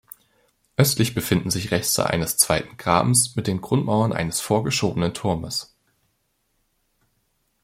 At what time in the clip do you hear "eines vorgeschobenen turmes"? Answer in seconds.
4.13-5.75